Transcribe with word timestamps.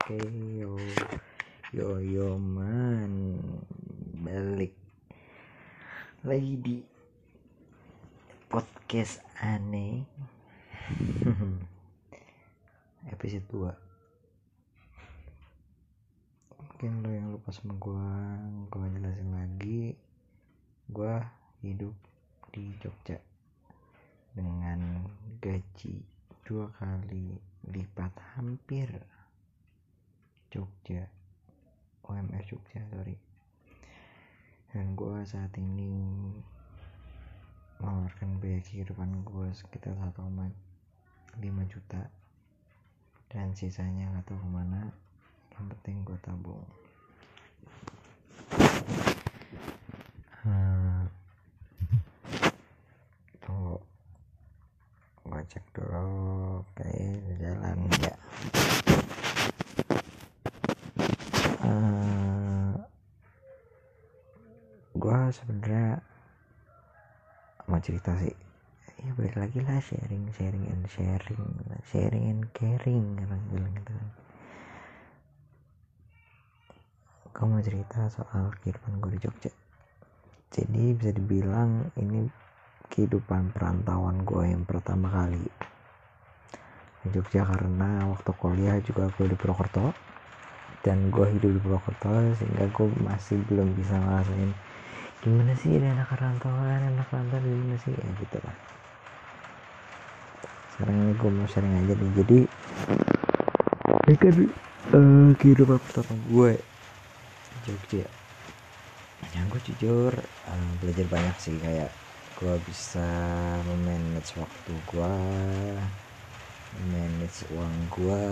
Oke 0.00 0.16
yo 0.56 0.80
yo 1.76 2.00
yo 2.00 2.40
man. 2.40 3.36
Balik 4.16 4.72
lagi 6.24 6.56
di 6.56 6.80
podcast 8.48 9.20
aneh 9.44 10.00
episode 13.12 13.44
2 13.52 13.76
mungkin 16.56 17.04
lo 17.04 17.10
yang 17.12 17.36
lupa 17.36 17.52
sama 17.52 17.76
gua 17.76 18.40
gua 18.72 18.88
jelasin 18.88 19.36
lagi. 19.36 20.00
Gua 20.88 21.20
hidup 21.60 21.92
di 22.48 22.72
Jogja 22.80 23.20
dengan 24.32 25.04
gaji 25.44 26.00
dua 26.48 26.72
kali 26.80 27.36
lipat 27.68 28.16
hampir 28.32 28.88
Jogja. 30.50 31.06
UMR 32.04 32.44
Jogja 32.44 32.82
sorry. 32.90 33.16
Dan 34.70 34.98
gue 34.98 35.22
saat 35.24 35.54
ini 35.56 36.30
mengeluarkan 37.80 38.38
biaya 38.42 38.60
kehidupan 38.60 39.24
gue 39.24 39.48
sekitar 39.56 39.96
1,5 39.96 40.52
juta. 41.70 42.02
Dan 43.30 43.54
sisanya 43.56 44.10
nggak 44.12 44.26
tahu 44.28 44.38
ke 44.42 44.48
mana. 44.50 44.90
Yang 45.56 45.66
penting 45.78 45.96
gue 46.04 46.18
tabung 46.20 46.66
hmm. 50.44 51.04
tunggu 53.44 53.76
gue 55.28 55.42
cek 55.52 55.64
dulu 55.76 56.64
kayak 56.74 57.20
jalan 57.38 57.78
ya 58.00 58.14
uh, 61.60 62.72
gue 64.96 65.19
sebenarnya 65.30 65.98
mau 67.66 67.78
cerita 67.78 68.14
sih. 68.18 68.34
Ya 69.00 69.16
balik 69.16 69.40
lagi 69.40 69.64
lah 69.64 69.80
sharing 69.80 70.28
sharing 70.36 70.68
and 70.68 70.84
sharing 70.92 71.44
sharing 71.88 72.24
and 72.28 72.44
caring 72.52 73.16
orang 73.16 73.42
bilang 73.48 73.72
gitu 73.78 73.92
kan. 73.96 74.08
Gue 77.30 77.46
mau 77.48 77.62
cerita 77.64 78.10
soal 78.12 78.52
kehidupan 78.60 79.00
gue 79.00 79.10
di 79.16 79.20
Jogja. 79.24 79.52
Jadi 80.50 80.92
bisa 80.92 81.10
dibilang 81.14 81.88
ini 81.96 82.28
kehidupan 82.90 83.54
perantauan 83.54 84.26
gue 84.26 84.44
yang 84.50 84.66
pertama 84.66 85.08
kali 85.08 85.46
di 87.00 87.08
Jogja 87.16 87.48
karena 87.48 88.04
waktu 88.12 88.30
kuliah 88.36 88.76
juga 88.84 89.08
gue 89.16 89.32
di 89.32 89.36
Purwokerto 89.38 89.94
dan 90.84 91.08
gue 91.08 91.26
hidup 91.32 91.50
di 91.56 91.60
Purwokerto 91.64 92.12
sehingga 92.36 92.68
gue 92.68 92.86
masih 93.00 93.40
belum 93.48 93.72
bisa 93.72 93.96
ngerasain 93.96 94.52
gimana 95.20 95.52
sih 95.52 95.76
ini 95.76 95.84
anak 95.84 96.16
rantauan 96.16 96.80
anak 96.80 97.08
rantauan 97.12 97.44
gimana 97.44 97.76
sih? 97.84 97.92
Ya 97.92 98.08
gitu 98.16 98.38
lah. 98.40 98.56
Sekarang 100.72 100.96
ini 100.96 101.12
gue 101.12 101.30
mau 101.30 101.44
sharing 101.44 101.74
aja 101.76 101.92
nih. 101.92 102.10
Jadi 102.24 102.38
ini 104.08 104.16
kan 104.16 104.36
uh, 104.96 105.30
kehidupan 105.36 105.76
pertama 105.76 106.14
gue 106.32 106.50
di 107.52 107.56
Jogja. 107.68 108.08
Yang 109.36 109.46
gue 109.52 109.60
jujur 109.68 110.12
uh, 110.48 110.72
belajar 110.80 111.06
banyak 111.12 111.36
sih. 111.36 111.56
Kayak 111.60 111.92
gue 112.40 112.54
bisa 112.64 113.08
memanage 113.68 114.32
waktu 114.40 114.72
gue 114.88 115.14
manage 116.88 117.44
uang 117.52 117.74
gue 117.92 118.24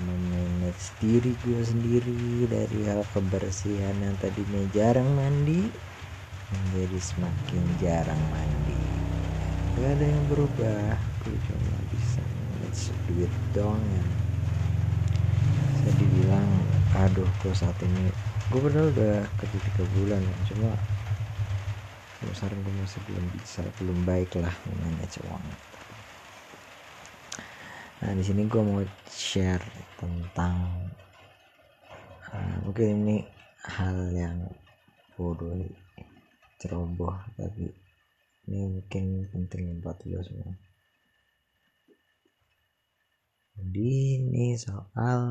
memanage 0.00 0.96
diri 1.02 1.36
gue 1.44 1.60
sendiri 1.60 2.48
dari 2.48 2.88
hal 2.88 3.04
kebersihan 3.12 3.92
yang 4.00 4.16
tadinya 4.16 4.64
jarang 4.72 5.08
mandi 5.12 5.68
menjadi 6.52 6.98
semakin 7.00 7.64
jarang 7.76 8.22
mandi. 8.32 8.80
Gak 9.76 9.96
ada 9.96 10.04
yang 10.04 10.24
berubah 10.32 10.96
gue 11.24 11.36
cuma 11.48 11.76
bisa 11.92 12.20
manage 12.24 12.88
duit 13.08 13.32
doang 13.52 13.80
yang 13.80 14.10
bisa 15.76 15.88
dibilang 15.98 16.48
aduh 16.92 17.30
gue 17.40 17.54
saat 17.56 17.76
ini 17.82 18.12
gue 18.52 18.60
padahal 18.60 18.92
udah 18.92 19.24
kerja 19.40 19.58
tiga 19.72 19.84
bulan 19.96 20.20
ya 20.20 20.36
cuma 20.52 20.70
sekarang 22.32 22.58
gue 22.62 22.74
masih 22.78 23.00
belum 23.10 23.26
bisa 23.38 23.62
belum 23.82 23.98
baik 24.06 24.30
lah 24.38 24.54
manage 24.82 25.18
uang 25.26 25.42
Nah 28.02 28.18
di 28.18 28.22
sini 28.26 28.50
gue 28.50 28.58
mau 28.58 28.82
share 29.06 29.62
tentang 29.94 30.58
uh, 32.34 32.56
mungkin 32.66 33.06
ini 33.06 33.22
hal 33.62 34.10
yang 34.10 34.42
bodoh 35.14 35.54
ceroboh 36.58 37.14
tapi 37.38 37.70
ini 38.50 38.74
mungkin 38.74 39.22
penting 39.30 39.78
buat 39.78 40.02
lo 40.02 40.18
semua. 40.18 40.50
Jadi 43.54 44.18
ini 44.18 44.58
soal 44.58 45.22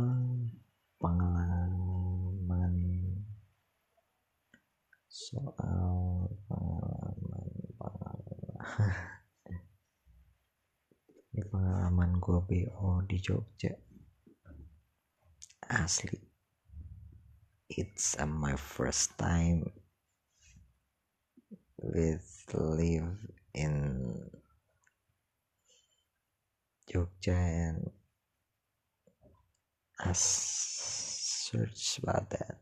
pengalaman 0.96 2.72
soal 5.12 6.24
pengalaman 6.48 7.52
pengalaman 7.76 9.04
ini 11.32 11.48
pengalaman 11.48 12.20
gue 12.20 12.40
BO 12.44 13.08
di 13.08 13.18
Jogja. 13.24 13.72
Asli. 15.72 16.20
It's 17.72 18.20
uh, 18.20 18.28
my 18.28 18.60
first 18.60 19.16
time 19.16 19.72
with 21.80 22.28
live 22.52 23.16
in 23.56 23.76
Jogja 26.92 27.40
and 27.40 27.88
I 30.04 30.12
search 30.12 32.04
about 32.04 32.28
that. 32.36 32.60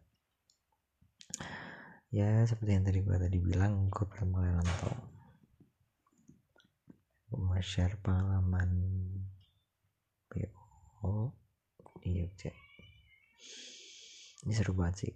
Ya 2.13 2.45
seperti 2.45 2.77
yang 2.77 2.85
tadi 2.85 3.01
gue 3.01 3.17
tadi 3.17 3.37
bilang 3.41 3.89
gue 3.89 4.05
pertama 4.05 4.45
kali 4.45 4.53
nonton 4.53 5.18
share 7.59 7.99
pengalaman 7.99 8.71
PO 10.31 11.13
di 12.01 12.09
Jogja. 12.17 12.51
Ini 14.47 14.53
seru 14.55 14.71
banget 14.73 14.95
sih. 15.05 15.13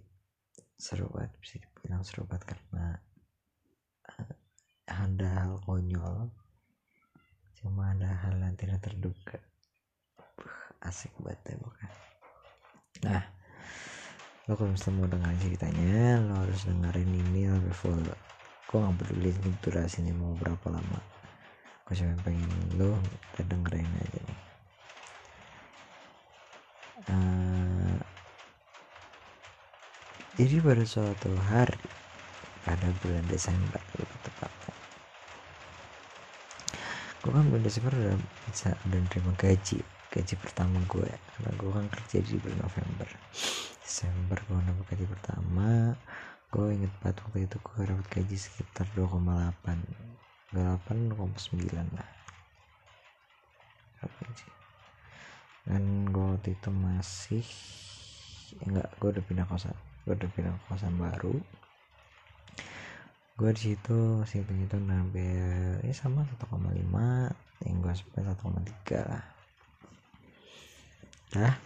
Seru 0.76 1.08
banget 1.10 1.32
bisa 1.40 1.58
dibilang 1.58 2.04
seru 2.04 2.28
banget 2.28 2.54
karena 2.54 3.00
ada 4.84 5.30
hal 5.42 5.58
konyol 5.64 6.28
cuma 7.56 7.96
ada 7.96 8.12
hal 8.28 8.36
yang 8.36 8.54
tidak 8.60 8.84
terduga. 8.84 9.40
Asik 10.84 11.16
banget 11.18 11.56
ya 11.56 11.56
bukan 11.58 11.90
nah 13.02 13.20
lo 14.48 14.54
kalau 14.54 14.72
misalnya 14.72 14.96
mau 14.96 15.08
dengar 15.08 15.32
ceritanya 15.40 16.20
lo 16.24 16.34
harus 16.40 16.62
dengerin 16.64 17.10
ini 17.10 17.40
sampai 17.48 17.74
full 17.74 18.00
gue 18.04 18.78
gak 18.80 18.96
peduli 18.96 19.30
ini 20.00 20.12
mau 20.14 20.32
berapa 20.36 20.66
lama 20.72 21.13
gue 21.84 21.94
cuma 22.00 22.16
pengen 22.24 22.48
lo 22.80 22.96
kita 23.36 23.44
dengerin 23.52 23.84
aja 23.84 24.20
nih. 24.24 24.40
Uh, 27.04 28.00
jadi 30.40 30.64
pada 30.64 30.84
suatu 30.88 31.28
hari 31.52 31.76
pada 32.64 32.88
bulan 33.04 33.24
Desember 33.28 33.80
lebih 34.00 34.18
tepatnya. 34.24 34.74
Gue 37.20 37.30
kan 37.36 37.44
bulan 37.52 37.64
Desember 37.68 37.92
udah 37.92 38.16
bisa 38.48 38.72
udah 38.88 38.98
terima 39.12 39.32
gaji 39.36 39.84
gaji 40.14 40.34
pertama 40.38 40.78
gue 40.86 41.10
karena 41.10 41.50
gue 41.58 41.70
kan 41.74 41.86
kerja 41.90 42.16
di 42.24 42.40
bulan 42.40 42.64
November. 42.64 43.08
Desember 43.84 44.38
gue 44.40 44.56
dapat 44.56 44.84
gaji 44.96 45.06
pertama 45.10 45.92
gue 46.54 46.66
inget 46.70 46.92
banget 47.02 47.18
waktu 47.26 47.50
itu 47.50 47.56
gue 47.58 47.82
dapat 47.82 48.06
gaji 48.14 48.36
sekitar 48.38 48.86
2,8 48.94 50.13
8,9 50.54 51.18
lah 51.98 52.14
dan 55.64 56.04
gue 56.12 56.24
waktu 56.36 56.52
itu 56.52 56.68
masih 56.68 57.46
enggak 58.68 58.88
gue 59.00 59.08
udah 59.16 59.24
pindah 59.24 59.46
kosan. 59.48 59.72
Gue 60.04 60.12
udah 60.12 60.30
pindah 60.36 60.52
kosan 60.68 60.92
baru. 61.00 61.40
Gue 63.34 63.50
di 63.56 63.72
situ 63.72 64.22
hitung 64.22 64.60
itu 64.60 64.76
sampai 64.76 65.28
ya 65.82 65.94
sama 65.96 66.22
1,5 66.28 67.64
yang 67.64 67.76
gue 67.80 67.92
sampai 67.96 68.22
1,3 68.28 69.08
lah. 69.08 69.24
Dah 71.32 71.56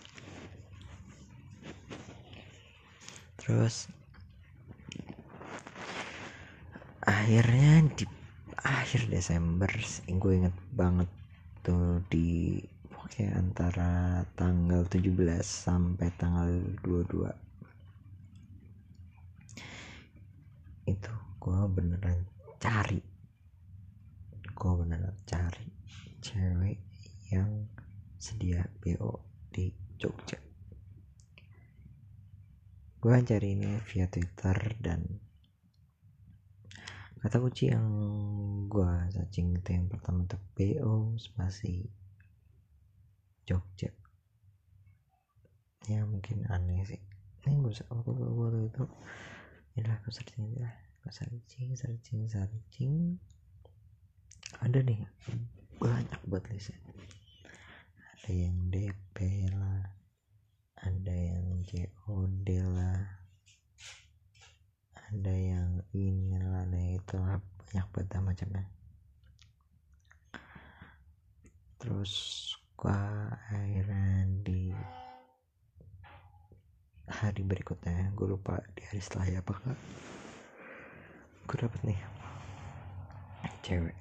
terus 3.38 3.88
akhirnya 7.00 7.81
di 7.96 8.05
akhir 8.62 9.06
Desember 9.10 9.70
gue 10.06 10.32
inget 10.34 10.56
banget 10.75 11.08
tuh 11.62 12.02
di 12.10 12.58
kayak 13.08 13.40
antara 13.40 14.20
tanggal 14.37 14.84
17 14.84 15.40
sampai 15.43 16.12
tanggal 16.20 16.50
22 16.84 17.49
itu 20.88 21.12
gue 21.37 21.60
beneran 21.69 22.25
cari. 22.56 23.00
Gue 24.56 24.72
beneran 24.81 25.14
cari 25.28 25.69
cewek 26.25 26.81
yang 27.28 27.69
sedia 28.16 28.64
BO 28.81 29.20
di 29.52 29.69
Jogja. 30.00 30.40
Gue 32.99 33.14
cari 33.22 33.49
ini 33.55 33.78
via 33.87 34.08
Twitter 34.10 34.56
dan 34.82 35.05
kata 37.19 37.43
kunci 37.43 37.70
yang 37.75 37.87
gue 38.70 38.93
searching 39.11 39.59
itu 39.59 39.70
yang 39.75 39.87
pertama 39.91 40.23
tuh 40.31 40.41
BO 40.55 41.19
spasi 41.19 41.87
Jogja. 43.49 43.91
Ya 45.88 46.05
mungkin 46.05 46.44
aneh 46.53 46.85
sih. 46.85 47.00
Ini 47.49 47.59
gue 47.65 47.73
waktu 47.75 48.11
waktu 48.12 48.61
itu. 48.70 48.85
Ya 49.79 49.99
gue 50.05 50.12
searching 50.12 50.55
ya 50.55 50.70
gue 51.03 51.12
searching 51.12 51.75
searching 51.75 52.20
searching. 52.31 53.19
Ada 54.62 54.85
nih 54.85 55.03
banyak 55.82 56.20
buat 56.29 56.44
listnya. 56.53 56.79
Ada 58.19 58.31
yang 58.31 58.56
DP 58.69 59.49
lah 59.50 59.99
ada 60.79 61.11
yang 61.11 61.67
COD 61.67 62.47
lah 62.62 63.18
ada 65.08 65.32
yang 65.32 65.81
inilah 65.96 66.69
ada 66.69 66.81
itu 66.84 67.16
lah 67.16 67.40
banyak 67.40 67.87
banget 67.96 68.20
macamnya. 68.20 68.64
Terus 71.81 72.12
gua 72.76 73.32
akhirnya 73.49 74.28
di 74.44 74.69
hari 77.08 77.40
berikutnya 77.40 78.12
gue 78.12 78.28
lupa 78.28 78.60
di 78.76 78.84
hari 78.84 79.00
setelah 79.00 79.26
ya 79.32 79.40
apakah 79.40 79.72
gue 81.49 81.56
dapet 81.56 81.81
nih 81.88 82.00
cewek. 83.64 83.96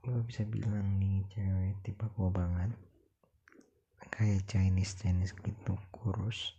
Gue 0.00 0.24
bisa 0.24 0.48
bilang 0.48 0.96
nih 0.96 1.20
cewek 1.28 1.84
tipe 1.84 2.08
gue 2.08 2.30
banget. 2.32 2.72
Kayak 4.08 4.48
Chinese 4.48 4.96
Chinese 4.96 5.36
gitu 5.36 5.76
kurus 5.92 6.56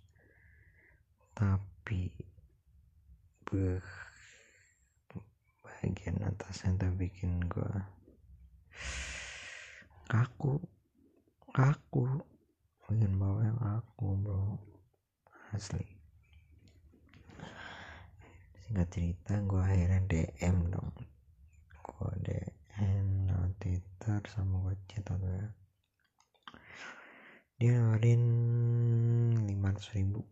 tapi 1.35 2.09
bagian 5.61 6.17
atasnya 6.23 6.79
tuh 6.81 6.95
bikin 6.97 7.43
gue 7.45 7.73
kaku 10.09 10.57
kaku. 11.55 12.03
Bagian 12.85 13.15
bawah 13.15 13.41
yang 13.47 13.55
kaku 13.55 14.07
bro. 14.19 14.59
Asli. 15.55 15.87
Singkat 18.67 18.87
cerita 18.91 19.39
gue 19.39 19.61
akhirnya 19.63 20.03
DM 20.03 20.57
dong. 20.67 20.91
Gue 21.79 22.11
DM 22.27 23.31
Twitter 23.55 24.19
sama 24.27 24.67
gue 24.67 24.75
chat 24.91 25.07
atau 25.07 25.15
dia. 27.55 27.71
Nawarin 27.71 28.23
500 29.47 29.95
ribu 29.95 30.27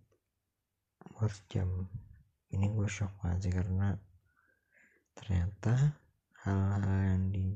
per 1.13 1.31
jam 1.48 1.69
ini 2.54 2.69
gue 2.69 2.89
shock 2.89 3.13
banget 3.21 3.50
sih 3.50 3.54
karena 3.54 3.98
ternyata 5.13 5.98
hal-hal 6.44 7.00
yang 7.06 7.24
di 7.30 7.54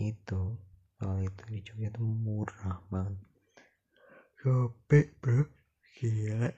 itu 0.00 0.42
soal 1.00 1.20
itu 1.24 1.42
di 1.48 1.58
Jogja 1.64 1.88
itu 1.88 2.02
murah 2.04 2.78
banget. 2.92 3.16
Gopek 4.40 5.16
bro. 5.20 5.44
Gila. 5.96 6.50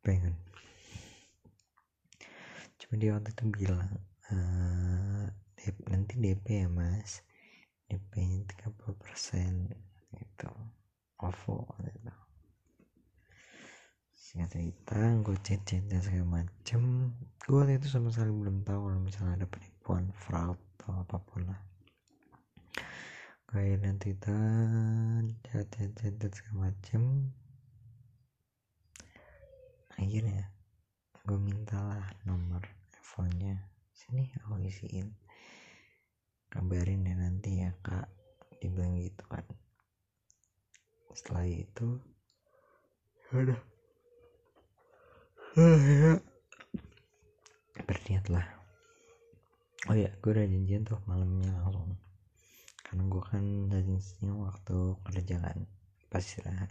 Pengen 0.00 0.34
cuma 2.80 2.94
dia 2.96 3.14
waktu 3.14 3.30
itu 3.30 3.44
bilang 3.52 3.90
uh, 4.32 5.28
nanti 5.86 6.14
DP 6.18 6.46
ya 6.64 6.68
mas. 6.72 7.22
DP 7.86 8.12
nya 8.22 8.40
30 8.70 9.02
persen 9.02 9.70
gitu 10.14 10.50
OVO 11.20 11.68
gitu 11.84 12.12
singkat 14.30 14.62
cerita 14.62 14.94
gue 15.26 15.34
chat 15.42 15.58
chat 15.66 15.82
dan 15.90 15.98
segala 15.98 16.38
macem. 16.38 17.10
Gue 17.42 17.66
waktu 17.66 17.82
itu 17.82 17.90
sama 17.90 18.14
sekali 18.14 18.30
belum 18.30 18.62
tahu 18.62 18.78
kalau 18.86 19.00
misalnya 19.02 19.42
ada 19.42 19.46
penipuan 19.50 20.06
fraud 20.14 20.54
atau 20.54 21.02
apa 21.02 21.18
pun 21.18 21.50
lah. 21.50 21.58
Gue 23.50 23.74
nanti 23.74 24.14
dan 24.14 25.34
chat 25.42 25.66
chat 25.74 25.90
chat 25.98 26.14
dan 26.14 26.30
segala 26.30 26.70
macem. 26.70 27.02
Akhirnya 29.98 30.46
gue 31.26 31.38
mintalah 31.42 32.14
nomor 32.22 32.62
teleponnya 32.94 33.66
sini 33.90 34.30
aku 34.46 34.62
isiin. 34.62 35.10
Kabarin 36.54 37.02
ya 37.02 37.18
nanti 37.18 37.66
ya 37.66 37.74
kak. 37.82 38.06
Dibilang 38.62 38.94
gitu 38.94 39.26
kan 39.26 39.42
setelah 41.20 41.44
itu 41.44 42.00
ya 43.28 43.32
udah. 43.44 43.60
Ya. 45.60 46.14
Berniat 47.84 48.26
lah 48.32 48.60
oh 49.88 49.96
ya 49.96 50.12
gue 50.20 50.30
udah 50.30 50.46
janjian 50.46 50.84
tuh 50.84 51.00
malamnya 51.08 51.50
langsung. 51.64 51.96
Karena 52.84 53.02
gue 53.06 53.22
kan 53.26 53.44
janjinya 53.70 54.32
waktu 54.36 54.76
kerja 55.08 55.36
kan 55.40 55.58
pas 56.06 56.20
istirahat. 56.20 56.70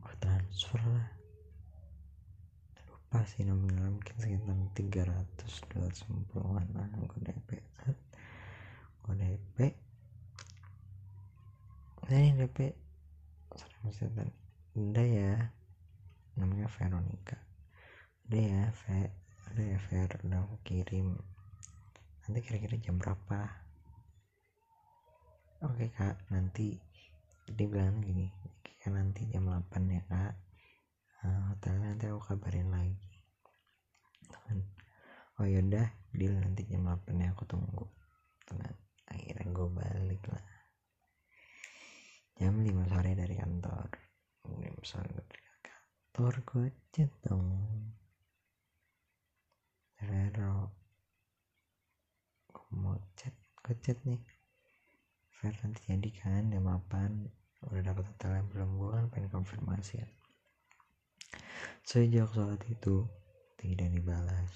Gue 0.00 0.14
transfer 0.22 0.80
lah. 0.80 1.08
Lupa 2.88 3.20
sih 3.28 3.42
nominal 3.44 3.90
mungkin 4.00 4.16
sekitar 4.16 4.54
300 4.72 5.34
250 6.30 6.62
an 6.62 6.68
lah. 6.72 6.88
Gue 7.04 7.20
DP 7.20 7.50
gue 9.06 9.14
DP 9.22 9.58
nah 12.06 12.22
ini 12.22 12.38
DP 12.38 12.70
sorry 13.58 13.76
maksudnya 13.82 14.22
kan. 14.22 14.30
udah 14.78 15.06
ya. 15.10 15.34
Namanya 16.38 16.70
Veronica. 16.70 17.38
Udah 18.28 18.42
ya 18.46 18.62
Ve 18.70 19.10
udah 19.50 19.66
ya 19.74 19.78
Ver 19.90 20.10
udah 20.22 20.38
aku 20.46 20.56
kirim. 20.62 21.18
Nanti 22.22 22.38
kira-kira 22.46 22.78
jam 22.78 23.02
berapa? 23.02 23.40
Oke 25.66 25.90
kak. 25.98 26.14
Nanti 26.30 26.78
dia 27.50 27.66
bilang 27.66 27.98
gini 27.98 28.30
kayak 28.62 28.94
nanti 28.94 29.26
jam 29.26 29.50
8 29.50 29.66
ya 29.90 30.02
kak. 30.06 30.34
Uh, 31.26 31.42
hotelnya 31.50 31.90
nanti 31.90 32.06
aku 32.06 32.22
kabarin 32.22 32.70
lagi. 32.70 33.18
Oh 35.42 35.44
yaudah 35.44 35.90
deal 36.14 36.38
nanti 36.38 36.62
jam 36.70 36.86
8 36.86 37.18
ya 37.18 37.34
aku 37.34 37.42
tunggu. 37.50 37.90
Teman 38.46 38.70
akhirnya 39.10 39.46
gue 39.50 39.68
balik 39.74 40.22
lah 40.30 40.55
jam 42.36 42.54
5 42.60 42.92
sore 42.92 43.12
dari 43.16 43.34
kantor. 43.36 43.88
Jam 44.60 44.76
sore 44.84 45.10
dari 45.10 45.40
kantor 45.64 46.32
gue 46.44 46.66
chat 46.92 47.10
dong 47.24 47.48
Vero. 49.96 50.56
Gue 52.52 52.68
mau 52.76 52.96
chat 53.16 53.32
gue 53.64 53.74
chat 53.80 53.98
nih. 54.04 54.20
Ver 55.40 55.54
nanti 55.64 55.80
jadi 55.88 56.10
kan 56.20 56.52
jam 56.52 56.64
8 56.64 57.72
udah 57.72 57.82
dapet 57.82 58.04
hotelnya 58.04 58.44
belum 58.52 58.70
gue 58.78 58.90
kan 58.92 59.06
pengen 59.10 59.30
konfirmasi 59.32 59.98
ya 59.98 60.08
sejak 61.86 62.26
saat 62.34 62.58
itu 62.66 63.06
tidak 63.54 63.94
dibalas. 63.94 64.54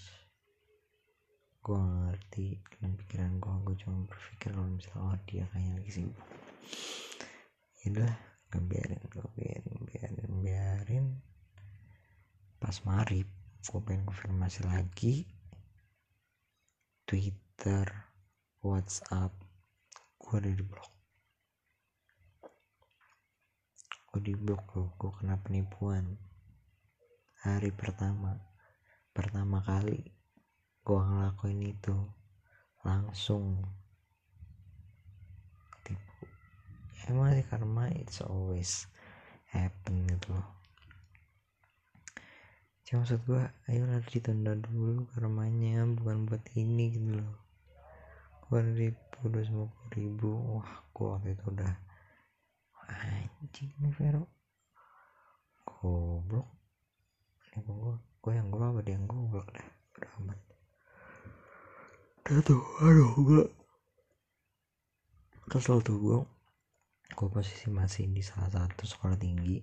Gue 1.63 1.79
ngerti 1.79 2.59
dalam 2.75 2.99
pikiran 2.99 3.39
gue 3.39 3.55
gue 3.71 3.77
cuma 3.87 4.03
berpikir 4.11 4.51
kalau 4.51 4.67
misalnya 4.67 5.15
oh 5.15 5.17
dia 5.31 5.45
kayaknya 5.55 5.79
lagi 5.79 5.91
sibuk 5.95 6.27
gak 8.51 8.65
biarin 8.69 9.01
gue 9.09 9.25
biarin 9.89 10.33
biarin 10.45 11.07
pas 12.61 12.77
marip 12.85 13.25
gue 13.61 13.81
pengen 13.81 14.05
konfirmasi 14.05 14.69
lagi. 14.69 15.25
Twitter 17.09 17.89
whatsapp 18.61 19.33
gue 20.21 20.37
udah 20.37 20.53
di 20.53 20.65
blok. 20.65 20.93
Gue 24.13 24.21
di 24.21 24.35
blok 24.37 24.65
loh 24.77 24.89
gue 25.01 25.11
kena 25.17 25.41
penipuan. 25.41 26.21
Hari 27.41 27.73
pertama 27.73 28.37
pertama 29.17 29.65
kali 29.65 30.05
gua 30.85 31.01
ngelakuin 31.09 31.65
itu. 31.65 31.97
Langsung 32.85 33.61
tipu 35.85 36.25
emang 37.11 37.35
sih 37.35 37.47
karma 37.51 37.91
it's 37.99 38.23
always 38.23 38.87
happen 39.51 40.07
gitu 40.07 40.31
loh. 40.31 40.47
Cuma 42.87 43.07
maksud 43.07 43.23
gua 43.27 43.51
ayo 43.71 43.87
lah 43.87 44.03
ditunda 44.03 44.55
dulu 44.55 45.07
karmanya 45.15 45.87
bukan 45.95 46.27
buat 46.27 46.43
ini 46.55 46.95
gitu 46.95 47.23
loh. 47.23 47.35
Dua 48.51 48.67
ribu 48.67 48.99
dua 49.31 49.47
puluh 49.47 49.91
ribu. 49.95 50.31
Wah 50.59 50.71
gua 50.91 51.19
waktu 51.19 51.39
itu 51.39 51.45
udah 51.51 51.75
anjing 52.91 53.71
Vero. 53.95 54.27
Goblok. 55.63 56.51
Ini 57.51 57.63
gua 57.63 57.95
gua 58.19 58.33
yang 58.35 58.51
gua 58.51 58.75
apa 58.75 58.81
dia 58.83 58.99
yang 58.99 59.07
goblok 59.07 59.47
dah? 59.55 59.69
Udah 59.95 60.11
amat. 60.19 60.39
Udah 62.27 62.39
tuh 62.43 62.63
aduh 62.83 63.13
gua 63.23 63.43
kesel 65.51 65.79
tuh 65.83 65.99
gua 65.99 66.19
gua 67.15 67.29
posisi 67.31 67.71
masih 67.71 68.11
di 68.11 68.23
salah 68.23 68.51
satu 68.51 68.85
sekolah 68.87 69.17
tinggi. 69.17 69.63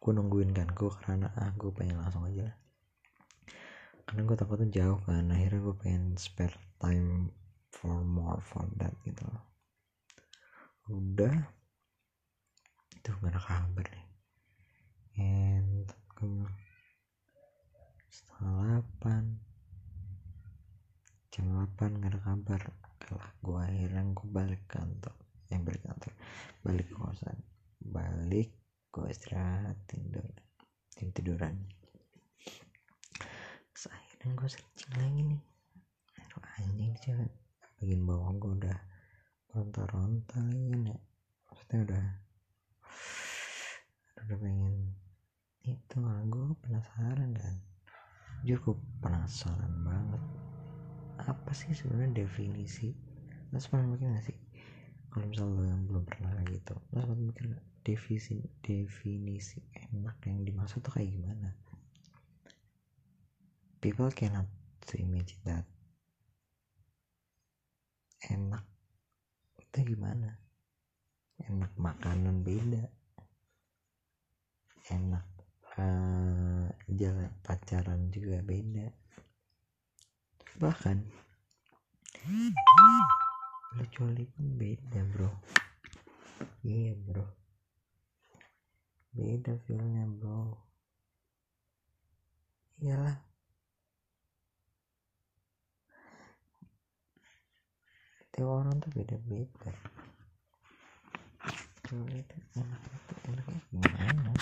Gua 0.00 0.12
nungguin 0.16 0.52
kan 0.52 0.68
gua 0.72 0.92
karena 0.98 1.32
ah 1.36 1.52
gua 1.56 1.70
pengen 1.72 2.00
langsung 2.00 2.24
aja 2.28 2.50
lah. 2.50 2.56
Karena 4.04 4.20
gue 4.28 4.36
takutnya 4.36 4.68
jauh 4.68 5.00
kan 5.08 5.32
akhirnya 5.32 5.60
gue 5.64 5.76
pengen 5.80 6.04
spare 6.20 6.52
time 6.76 7.32
for 7.72 8.04
more 8.04 8.40
for 8.44 8.68
that 8.76 8.92
gitu 9.00 9.24
loh. 9.24 9.44
Udah. 10.92 11.34
Itu 12.92 13.16
gak 13.16 13.32
ada 13.32 13.40
kabar 13.40 13.86
nih. 13.88 14.06
And 15.24 15.88
gue 15.88 16.26
bilang 16.28 16.56
setengah 18.12 18.52
delapan 18.52 19.24
jam 21.32 21.44
delapan 21.48 21.90
gak 21.98 22.10
ada 22.12 22.20
kabar. 22.20 22.60
Kalah 23.00 23.30
gue 23.40 23.56
akhirnya 23.56 24.02
gue 24.04 24.28
balik 24.28 24.62
kantor 24.68 25.16
yang 25.52 25.62
balik 25.64 25.84
kantor 25.84 26.12
balik 26.64 26.88
kosan. 26.96 27.36
Balik 27.84 28.48
gue 28.88 29.06
istirahat 29.12 29.76
tidur. 29.84 30.24
Tim 30.96 31.12
tiduran. 31.12 31.54
Terus 33.74 33.84
akhirnya 33.92 34.32
gue 34.32 34.48
searching 34.48 34.94
lagi 34.96 35.20
nih. 35.28 35.42
Aduh 36.24 36.44
anjing 36.56 36.96
cewek. 37.04 37.32
Bagian 37.76 38.02
bawah 38.08 38.32
gue 38.32 38.52
udah 38.64 38.78
ronta-ronta 39.52 40.40
lagi 40.40 40.66
kan 40.72 40.82
ya 40.88 40.98
maksudnya 41.46 41.78
udah 41.84 42.06
udah 44.24 44.38
pengen 44.40 44.74
itu. 45.68 45.96
Lah 46.00 46.24
gue 46.24 46.56
penasaran 46.64 47.30
kan 47.36 47.56
gue 48.44 48.76
penasaran 49.04 49.74
banget. 49.84 50.22
Apa 51.28 51.52
sih 51.52 51.76
sebenarnya 51.76 52.24
definisi? 52.24 52.96
Lo 53.52 53.60
sempat 53.60 53.84
mikir 53.84 54.08
gak 54.08 54.24
sih 54.32 54.43
kalau 55.14 55.30
misal 55.30 55.46
lo 55.46 55.62
yang 55.62 55.86
belum 55.86 56.02
pernah 56.10 56.42
gitu 56.50 56.74
lo 56.90 56.98
sempat 56.98 57.18
mikir 57.22 57.44
gak 57.54 57.66
definisi 57.86 58.42
definisi 58.58 59.62
enak 59.94 60.18
yang 60.26 60.42
dimaksud 60.42 60.82
tuh 60.82 60.90
kayak 60.90 61.14
gimana? 61.14 61.54
People 63.78 64.10
cannot 64.10 64.50
to 64.90 64.98
imagine 64.98 65.38
that 65.46 65.62
enak 68.26 68.66
itu 69.60 69.94
gimana? 69.94 70.34
Enak 71.46 71.70
makanan 71.78 72.42
beda. 72.42 72.90
Enak 74.90 75.26
uh, 75.78 76.66
jalan 76.90 77.30
pacaran 77.46 78.10
juga 78.10 78.42
beda. 78.42 78.90
Bahkan 80.58 80.96
lucu 83.74 84.02
pun 84.06 84.46
beda 84.54 85.00
bro. 85.10 85.30
Iya 86.62 86.94
bro. 86.94 87.26
Beda 89.14 89.52
feelnya 89.66 90.06
bro. 90.06 90.54
Iyalah. 92.82 93.18
Tiap 98.34 98.50
orang 98.50 98.82
tuh 98.82 98.90
beda-beda. 98.90 99.70
Cuma 101.86 102.10
itu 102.10 102.36
enak 102.58 102.80
itu 102.82 103.14
enaknya 103.30 103.60
gimana? 103.70 104.32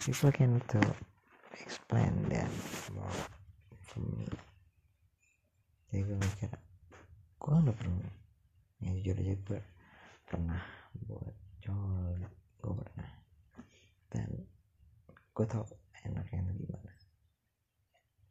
People 0.00 0.32
can 0.32 0.60
to 0.68 0.80
explain 1.60 2.12
that 2.28 2.48
more 2.92 3.20
for 3.84 4.00
me 4.16 4.28
jadi 5.90 6.06
gue 6.06 6.18
mikir 6.22 6.50
gue 7.40 7.54
udah 7.56 7.72
pernah. 7.72 8.12
Ya 8.84 8.92
jujur 9.00 9.16
aja 9.16 9.34
gue 9.34 9.60
pernah 10.28 10.62
buat 11.08 11.36
col 11.64 12.20
gue 12.60 12.72
pernah. 12.84 13.10
Dan 14.12 14.28
gue 15.08 15.46
tau 15.48 15.64
enaknya 16.04 16.52
itu 16.52 16.68
gimana. 16.68 16.92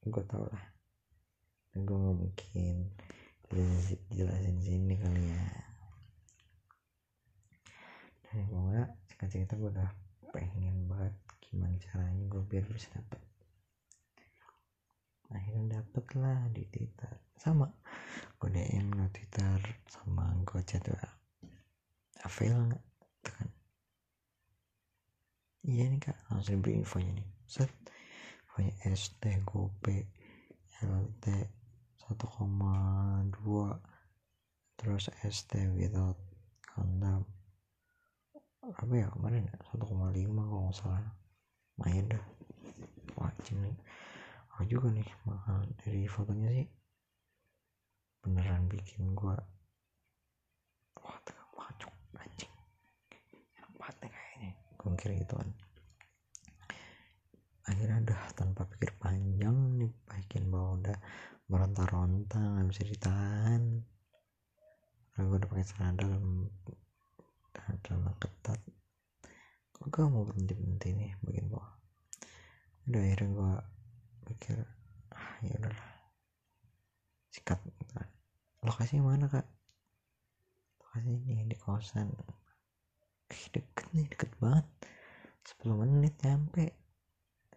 Gue 0.05 0.23
tau 0.29 0.45
lah. 0.45 0.65
Dan 1.73 1.85
gue 1.89 1.97
gak 1.97 2.17
mungkin 2.17 2.75
jelasin, 3.49 3.99
jelasin 4.13 4.57
sini 4.61 4.93
kali 5.01 5.23
ya. 5.25 5.45
Dan 8.29 8.45
pokoknya 8.45 8.85
singkat 9.09 9.29
cerita 9.33 9.53
gue 9.57 9.69
udah 9.73 9.91
pengen 10.29 10.85
banget 10.85 11.17
gimana 11.41 11.73
caranya 11.81 12.25
gue 12.29 12.41
biar 12.45 12.65
bisa 12.69 12.93
dapet. 12.93 13.21
Akhirnya 15.33 15.81
dapet 15.81 16.05
lah 16.17 16.45
di 16.53 16.65
Twitter. 16.69 17.09
Sama 17.37 17.65
gue 18.39 18.49
DM 18.55 18.87
ke 18.95 19.05
Twitter 19.19 19.59
sama 19.91 20.31
gue 20.47 20.63
chat 20.63 20.79
Avail 22.23 22.55
nggak? 22.71 22.83
Tekan 23.19 23.51
iya 25.67 25.91
nih 25.91 25.99
kak 25.99 26.15
langsung 26.31 26.63
diberi 26.63 26.79
infonya 26.79 27.11
nih. 27.19 27.27
Set 27.43 27.67
infonya 28.47 28.71
ST 28.95 29.23
GoPay 29.43 30.07
LT 30.79 31.25
1,2 32.07 32.15
terus 34.79 35.11
ST 35.27 35.51
without 35.75 36.15
condom 36.63 37.27
apa 38.63 38.93
ya 38.95 39.11
kemarin 39.11 39.49
ya? 39.51 39.55
1,5 39.75 39.83
kalau 39.83 40.63
nggak 40.69 40.77
salah. 40.79 41.03
Lumayan 41.75 42.05
dah. 42.15 42.23
Wajib 43.19 43.55
nih 43.59 43.75
oh 44.55 44.63
juga 44.67 44.87
nih 44.91 45.07
mahal. 45.27 45.67
Dari 45.83 46.07
fotonya 46.07 46.51
sih 46.55 46.78
beneran 48.19 48.67
bikin 48.67 49.15
gua 49.15 49.39
wah 50.99 51.17
tegang 51.23 51.51
banget 51.55 51.75
cok 51.85 51.95
anjing. 52.19 52.53
Enak 53.55 53.71
banget 53.79 53.95
nih 54.03 54.11
kayaknya. 54.11 54.51
Gua 54.75 54.87
mikir 54.93 55.09
gitu 55.15 55.33
kan. 55.39 55.49
Akhirnya 57.69 57.97
udah 58.01 58.21
tanpa 58.33 58.61
pikir 58.65 58.91
panjang 58.97 59.57
nih 59.77 59.93
bikin 60.09 60.49
bahwa 60.49 60.81
udah 60.81 60.97
meronta-ronta 61.49 62.37
nggak 62.37 62.67
bisa 62.69 62.83
ditahan. 62.85 63.81
Karena 65.13 65.25
gue 65.25 65.37
udah 65.41 65.49
pakai 65.49 65.65
celana 65.67 65.93
dalam 65.97 66.25
celana 67.83 68.11
ketat. 68.21 68.59
Kok 69.73 69.85
gue 69.89 70.05
mau 70.07 70.23
berhenti 70.23 70.53
berhenti 70.53 70.89
nih 70.95 71.11
bagian 71.25 71.47
bawah? 71.49 71.71
Udah 72.89 73.01
akhirnya 73.01 73.29
gue 73.33 73.53
pikir 74.29 74.57
ah 75.09 75.33
ya 75.41 75.53
udahlah 75.57 75.89
sikat 77.33 77.59
lokasinya 78.89 79.05
mana 79.05 79.29
kak? 79.29 79.45
Lokasi 80.81 81.13
ini 81.29 81.45
di 81.45 81.53
kosan 81.61 82.09
eh, 83.29 83.45
deket 83.53 83.85
nih 83.93 84.09
deket 84.09 84.33
banget. 84.41 84.65
10 85.61 85.77
menit 85.77 86.17
nyampe. 86.25 86.73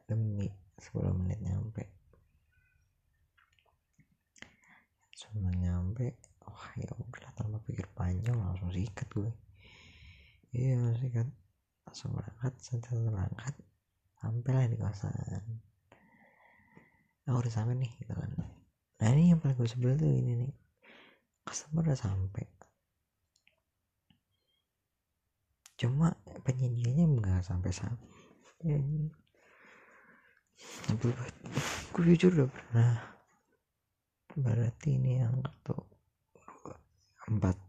Demi 0.05 0.45
10 0.77 1.17
menit 1.17 1.41
nyampe. 1.41 1.89
Sebelum 5.17 5.57
nyampe 5.57 6.21
wah 6.45 6.69
ya 6.77 6.93
udah 7.01 7.33
tanpa 7.33 7.57
pikir 7.65 7.89
panjang 7.97 8.37
langsung 8.37 8.69
sikat 8.69 9.09
gue. 9.09 9.33
Iya 10.53 10.93
sikat. 11.01 11.33
Langsung 11.89 12.13
berangkat 12.13 12.61
setelah 12.61 13.09
berangkat 13.09 13.57
sampailah 14.21 14.69
di 14.69 14.77
kosan 14.77 15.17
nah 17.25 17.39
udah 17.41 17.49
sampai 17.49 17.81
nih 17.81 17.93
gitu 18.05 18.13
kan. 18.13 18.37
Nah 19.01 19.09
ini 19.17 19.33
yang 19.33 19.41
paling 19.41 19.57
gue 19.57 19.65
sebel 19.71 19.97
tuh 19.97 20.11
ini 20.13 20.45
nih 20.45 20.62
customer 21.53 21.85
udah 21.85 22.01
sampai. 22.01 22.49
Cuma 25.77 26.17
penyedianya 26.49 27.05
nggak 27.13 27.45
sampai 27.45 27.69
sampai 27.69 28.09
ya, 28.65 28.81
tapi 30.89 31.13
gue 31.93 32.05
jujur 32.17 32.33
udah 32.33 32.49
pernah. 32.49 32.93
Berarti 34.33 34.97
ini 34.97 35.21
yang 35.21 35.45
tuh 35.61 35.85
empat 37.29 37.61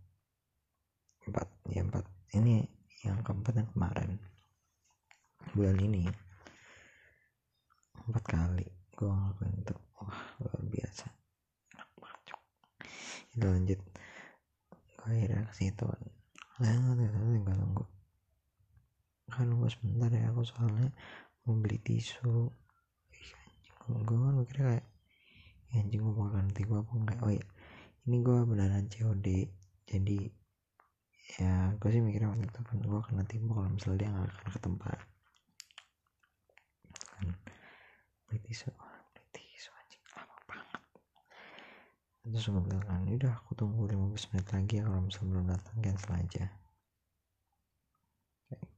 empat 1.28 1.48
ya 1.68 1.84
empat. 1.84 2.08
Ini 2.40 2.64
yang 3.04 3.20
keempat 3.20 3.54
yang 3.60 3.70
kemarin. 3.76 4.16
Bulan 5.52 5.76
ini. 5.84 6.08
Empat 8.08 8.24
kali 8.32 8.64
gue 8.96 9.12
ngelakuin 9.12 9.60
itu. 9.60 9.76
Wah 10.00 10.24
luar 10.40 10.64
biasa 10.72 11.23
itu 13.34 13.46
lanjut 13.50 13.80
gue 15.04 15.10
akhirnya 15.10 15.44
ke 15.50 15.54
situ. 15.58 15.84
Kan 15.84 16.80
lah 16.86 16.96
tinggal 16.96 17.58
nunggu. 17.60 17.86
Kan 19.28 19.52
nunggu 19.52 19.68
sebentar 19.68 20.08
ya 20.14 20.30
aku 20.32 20.48
soalnya 20.48 20.94
mau 21.44 21.58
beli 21.60 21.82
tisu. 21.82 22.48
Gue 23.84 24.16
kan 24.16 24.34
mikirnya 24.40 24.66
kayak 24.78 24.86
anjing 25.74 26.06
gue 26.06 26.14
bakal 26.14 26.40
nanti 26.40 26.62
gue 26.64 26.78
apa 26.78 26.92
enggak? 26.94 27.20
Oh 27.26 27.34
ya 27.34 27.44
ini 28.06 28.18
gue 28.22 28.38
beneran 28.46 28.86
COD 28.88 29.28
jadi 29.90 30.20
ya 31.42 31.74
gue 31.76 31.90
sih 31.90 32.04
mikirnya 32.04 32.32
waktu 32.32 32.48
itu 32.48 32.60
kan 32.64 32.78
gue 32.80 33.00
akan 33.00 33.14
nanti 33.20 33.42
kalau 33.42 33.68
misalnya 33.68 33.98
dia 34.00 34.10
nggak 34.14 34.30
akan 34.30 34.48
ke 34.54 34.60
tempat. 34.62 34.98
Kan 37.12 37.28
beli 38.30 38.40
tisu 38.46 38.70
anjing 39.74 40.04
lama 40.14 40.38
banget 40.48 40.82
terus 42.24 42.48
gue 42.48 42.64
bilang 42.64 43.04
udah 43.04 43.36
aku 43.36 43.52
tunggu 43.52 43.84
15 43.84 44.32
menit 44.32 44.48
lagi 44.56 44.74
ya 44.80 44.88
kalau 44.88 45.02
misalnya 45.04 45.30
belum 45.36 45.48
datang 45.52 45.76
cancel 45.84 46.14
aja. 46.16 46.46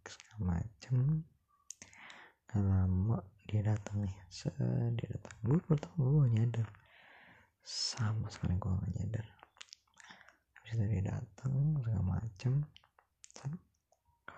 Segala 0.02 0.38
macem. 0.42 0.96
Gak 2.50 2.64
lama 2.66 3.18
dia 3.46 3.62
datang 3.62 4.02
nih. 4.02 4.18
Se 4.34 4.50
dia 4.98 5.08
datang. 5.14 5.36
Gue 5.46 5.62
pertama 5.62 6.10
gue 6.10 6.26
nyadar. 6.42 6.68
Sama 7.62 8.34
sekali 8.34 8.58
gue 8.58 8.72
gak 8.74 8.94
nyadar. 8.98 9.26
Habis 10.58 10.72
itu 10.74 10.86
dia 10.90 11.04
datang 11.06 11.54
segala 11.86 12.02
macem. 12.02 12.66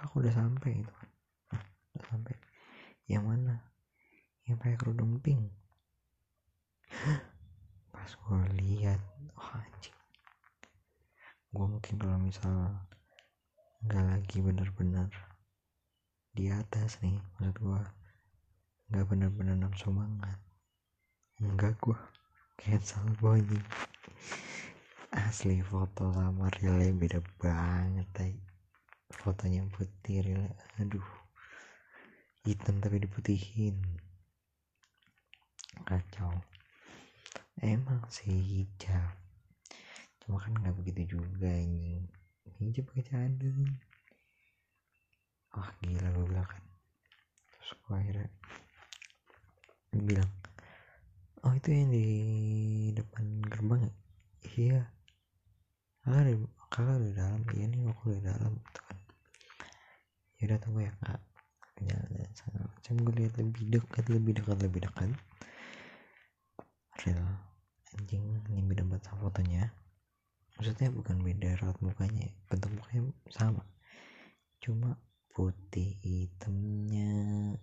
Aku 0.04 0.20
udah 0.20 0.36
sampai 0.36 0.84
gitu 0.84 0.94
kan 0.94 1.10
udah 1.98 2.06
sampai. 2.12 2.36
Yang 3.08 3.24
mana? 3.24 3.56
Yang 4.46 4.58
pakai 4.62 4.78
kerudung 4.78 5.24
pink 5.24 5.48
pas 8.08 8.16
gue 8.24 8.40
lihat 8.64 9.04
oh 9.36 9.52
anjing. 9.52 10.00
Gue 11.52 11.66
mungkin 11.68 12.00
kalau 12.00 12.16
misal 12.24 12.72
nggak 13.84 14.00
lagi 14.00 14.40
bener-bener 14.40 15.12
di 16.32 16.48
atas 16.48 17.04
nih 17.04 17.20
maksud 17.36 17.60
gue 17.60 17.82
nggak 18.88 19.06
bener-bener 19.12 19.60
nafsu 19.60 19.92
banget 19.92 20.40
enggak 21.44 21.76
gua 21.84 22.00
cancel 22.56 23.04
bunyi 23.20 23.60
asli 25.12 25.60
foto 25.60 26.08
sama 26.16 26.48
realnya 26.64 26.96
beda 26.96 27.20
banget 27.44 28.08
tay 28.16 28.40
fotonya 29.12 29.68
putih 29.68 30.24
real 30.24 30.48
aduh. 30.80 31.04
Hitam 32.48 32.80
tapi 32.80 33.04
diputihin. 33.04 33.76
Kacau 35.84 36.32
emang 37.62 38.02
sih 38.14 38.30
hijab. 38.30 39.18
Cuma 40.22 40.38
kan 40.44 40.54
nggak 40.54 40.76
begitu 40.78 41.18
juga 41.18 41.50
ini. 41.50 42.06
Hijab 42.58 42.90
pakai 42.90 43.06
cadar 43.06 43.56
wah 45.58 45.74
gila 45.82 46.08
gue 46.14 46.26
bilang 46.30 46.46
kan. 46.46 46.64
Terus 47.50 47.70
gue 47.82 47.96
akhirnya 47.98 48.30
bilang 49.98 50.32
oh 51.42 51.54
itu 51.58 51.70
yang 51.74 51.90
di 51.90 52.08
depan 52.94 53.26
gerbang 53.50 53.82
ya? 53.90 53.94
Iya. 54.58 54.82
Kakak 56.06 56.24
di 56.30 56.34
kakak 56.70 56.98
di 57.02 57.12
dalam. 57.18 57.42
Iya 57.58 57.66
nih 57.74 57.82
aku 57.90 58.06
di 58.14 58.22
dalam 58.22 58.52
gitu 58.54 58.82
kan. 58.86 58.98
Ya 60.38 60.44
udah 60.54 60.60
tunggu 60.62 60.80
ya 60.86 60.94
kak. 61.02 61.20
Jalan-jalan 61.78 62.32
sana 62.38 62.62
macam. 62.70 62.94
Gue 63.02 63.14
lihat 63.18 63.34
lebih 63.42 63.64
dekat 63.74 64.06
lebih 64.14 64.32
dekat 64.38 64.58
lebih 64.62 64.82
dekat. 64.86 65.10
Real 67.02 67.47
anjing 67.98 68.22
ini 68.54 68.62
beda 68.62 68.86
sama 69.02 69.26
fotonya. 69.26 69.74
Maksudnya 70.54 70.94
bukan 70.94 71.18
beda 71.26 71.58
raut 71.66 71.78
mukanya 71.82 72.30
bentuk 72.46 72.70
mukanya 72.78 73.10
sama. 73.34 73.66
Cuma 74.62 75.02
putih 75.34 75.98
hitamnya 76.06 77.58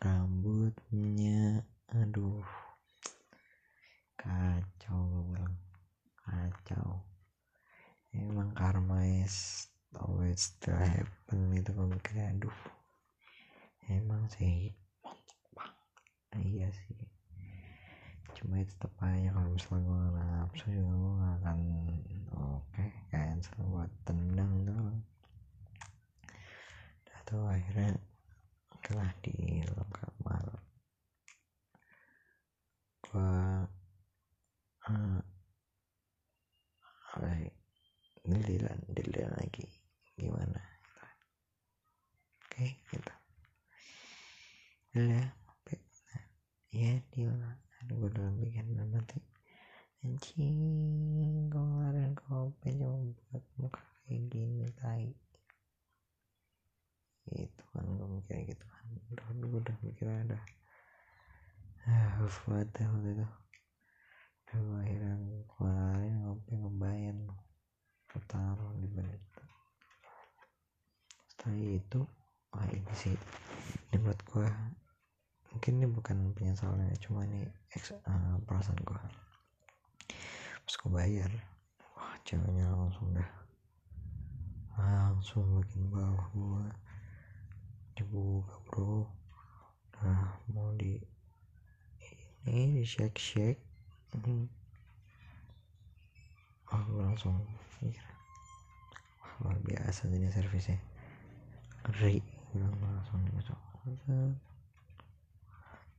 rambutnya 0.00 1.68
aduh. 1.92 2.44
Kacau 4.16 4.98
gue 5.04 5.24
bilang. 5.36 5.56
Kacau. 6.24 7.04
Emang 8.16 8.56
karma 8.56 9.04
is 9.04 9.68
always 10.00 10.52
still 10.52 10.76
happen 10.76 11.52
itu 11.52 11.70
gue 11.76 11.86
mikirnya 11.92 12.32
aduh. 12.32 12.58
Emang 13.88 14.28
sih 14.32 14.72
banget. 15.52 15.76
Iya 16.40 16.68
sih 16.72 17.07
cuma 18.38 18.62
itu 18.62 18.70
tetap 18.78 18.94
aja 19.02 19.34
kalau 19.34 19.50
misalnya 19.50 19.82
gue 19.82 20.00
nafsu 20.14 20.66
juga 20.70 20.94
gue 20.94 21.12
gak 21.18 21.34
akan 21.42 21.58
oke 22.38 22.62
okay, 22.70 22.90
cancel 23.10 23.58
buat 23.66 23.90
tendang 24.06 24.52
tuh. 24.62 24.94
Udah 27.02 27.20
tuh 27.26 27.42
akhirnya 27.50 27.98
telah 28.88 29.10
di 29.20 29.60
kamar 29.68 30.44
gua 33.04 33.68
uh, 34.88 35.20
apa 37.12 37.52
dililan 38.24 38.80
dililan 38.88 39.32
lagi 39.36 39.68
gimana 40.16 40.62
oke 42.44 42.48
okay, 42.48 42.80
gitu 42.92 43.12
udah 44.96 45.04
nah, 45.04 45.28
ya 46.72 46.92
deal 47.12 47.32
ada 47.84 47.92
gue 47.92 48.10
dalam 48.12 48.34
pikiran 48.40 48.88
nanti 48.88 49.20
anjing 50.04 51.48
kemarin 51.52 52.16
kopi 52.16 52.72
coba 52.76 53.04
buat 53.04 53.44
muka 53.60 53.84
kayak 54.08 54.22
gini 54.32 54.64
tai 54.80 55.12
itu 57.28 57.64
kan 57.76 57.84
gue 57.84 58.08
mikir 58.08 58.56
kan 59.16 59.34
udah 59.40 59.48
gue 59.48 59.60
udah. 59.64 59.76
Mikir 59.80 60.08
ada 60.08 60.38
ah 61.88 62.20
buat 62.20 62.68
waktu 62.68 63.08
itu. 63.16 63.26
Udah 64.44 64.58
gue 64.60 64.78
akhirnya 64.84 65.14
kemarin 65.56 66.12
ngopi 66.20 66.52
ngebayang 66.52 67.20
taruh 68.26 68.74
di 68.82 68.88
balik 68.90 69.22
setelah 71.30 71.54
itu 71.54 72.00
wah 72.50 72.66
ini 72.66 72.94
sih 72.98 73.14
ini 73.92 73.96
buat 74.02 74.18
gue 74.26 74.48
mungkin 75.54 75.72
ini 75.78 75.86
bukan 75.86 76.16
penyesalan 76.34 76.90
cuma 76.98 77.22
ini 77.30 77.46
eks, 77.70 77.94
uh, 77.94 78.36
perasaan 78.42 78.80
gue 78.82 79.00
pas 80.66 80.74
gue 80.74 80.90
bayar 80.90 81.30
wah 81.94 82.18
ceweknya 82.26 82.66
langsung 82.74 83.14
dah 83.14 83.30
langsung 84.74 85.46
makin 85.56 85.82
bawah 85.94 86.26
gue 86.34 86.66
dibuka 87.98 88.54
bro. 88.70 89.10
Nah 89.98 90.38
mau 90.54 90.70
di 90.78 91.02
ini 92.46 92.78
di 92.78 92.84
shake 92.86 93.18
shake 93.18 93.60
hmm. 94.14 94.46
oh 96.70 96.82
gue 96.86 97.02
langsung 97.02 97.34
mikir. 97.82 98.06
Wah 99.18 99.32
luar 99.42 99.58
biasa 99.66 100.06
ini 100.14 100.30
servisnya. 100.30 100.78
Ngeri 101.90 102.22
bilang 102.54 102.78
langsung 102.80 103.18
masuk 103.34 103.58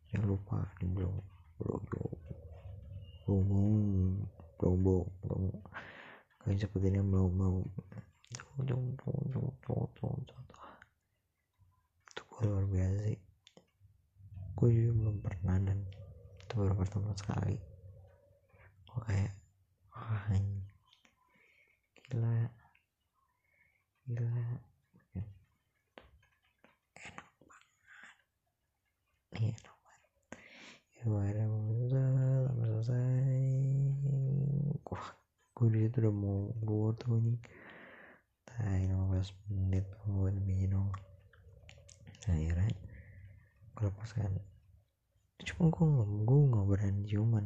jangan 0.10 0.26
lupa 0.26 0.66
di 0.82 0.86
blog 0.90 1.22
blog 1.62 1.82
blog 1.90 2.18
blog 4.58 4.78
blog 4.82 5.08
blog 5.22 5.54
kayak 6.42 6.58
seperti 6.66 6.90
ini 6.90 7.02
blog 7.06 7.30
blog 7.34 7.66
blog 8.58 8.84
blog 8.98 9.22
blog 9.30 9.54
blog 9.62 9.90
blog 9.94 10.18
luar 12.48 12.66
biasa 12.70 12.98
sih. 13.12 13.20
Gue 14.56 14.70
juga 14.72 14.92
belum 14.96 15.18
pernah 15.20 15.58
dan 15.60 15.80
itu 16.40 16.54
baru 16.56 16.76
pertama 16.80 17.12
sekali. 17.20 17.60
Gue 18.88 19.00
kayak 19.04 19.34
wah 19.92 20.26
ini 20.32 20.64
gila. 22.08 22.48
Gila. 24.08 24.40
Enak 26.96 27.30
banget. 27.44 27.64
Iya 29.36 29.52
enak 29.60 29.78
banget. 29.84 30.12
Ya 30.96 31.04
akhirnya 31.08 31.46
selesai 31.48 32.40
lama 32.48 32.64
selesai. 32.68 33.44
Wah 34.88 35.08
gue 35.60 35.68
di 35.76 35.80
situ 35.84 35.98
udah 36.00 36.16
mau 36.16 36.56
keluar 36.64 36.96
tuh 36.96 37.20
nih 37.20 37.36
Tai 38.48 38.80
15 38.80 39.52
menit 39.52 39.84
gue 40.08 40.30
demi 40.32 40.64
nongol 40.72 41.09
akhirnya 42.32 42.74
gue 43.76 43.84
lepaskan 43.88 44.32
cuma 45.40 45.72
gue 45.72 45.86
nggak 45.88 46.10
gue 46.28 46.40
nggak 46.52 46.66
berani 46.68 47.02
ciuman. 47.08 47.46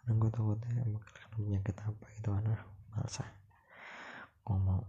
Karena 0.00 0.12
gue 0.20 0.30
takutnya 0.32 0.84
bakal 0.88 1.26
penyakit 1.34 1.76
apa 1.80 2.04
gitu 2.16 2.30
anak 2.32 2.60
masa 2.94 3.24
gue 4.44 4.58
mau 4.60 4.84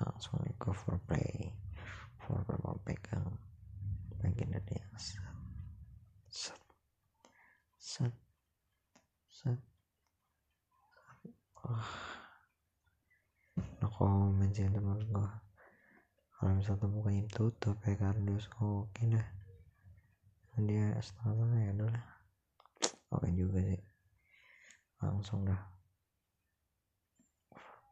langsung 0.00 0.40
ke 0.56 0.70
foreplay 0.72 1.52
foreplay 2.24 2.58
mau 2.64 2.76
pegang 2.80 3.28
bagian 4.18 4.56
dari 4.56 4.80
yang 4.80 4.96
set 4.96 5.20
set 6.32 6.60
set 7.76 8.14
set. 9.28 9.60
Wah 11.60 11.92
no 13.80 13.88
comment 13.92 14.52
sih 14.52 14.68
teman 14.72 15.00
gue 15.12 15.30
kalau 16.36 16.52
misalnya 16.52 16.86
mukanya 16.92 17.24
tutup 17.32 17.76
ya 17.84 17.96
kardus 17.96 18.46
oke 18.60 18.92
okay 18.92 19.08
dah 19.08 19.26
dia 20.64 20.96
setengah 21.04 21.36
setengah 21.36 21.60
ya 21.60 21.72
udah 21.76 22.04
oke 23.12 23.28
juga 23.36 23.60
sih. 23.60 23.82
Langsung 25.04 25.44
dah. 25.44 25.62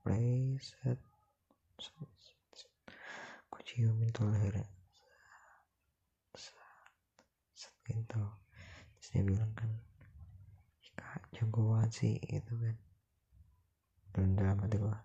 Play 0.00 0.56
set 0.60 0.96
set, 1.76 2.08
set, 2.52 2.72
aku 3.52 3.60
ciumin 3.68 4.08
set, 6.32 6.56
set, 7.52 7.74
gitu. 7.88 8.24
Terus 8.96 9.08
dia 9.12 9.22
bilang 9.28 9.52
kan 9.52 9.68
kak 10.94 11.20
jago 11.36 11.74
banget 11.76 11.90
sih 11.92 12.16
gitu 12.24 12.52
kan. 12.56 12.76
Dan 14.16 14.40
dalam 14.40 14.56
hati 14.64 14.80
gua 14.80 14.96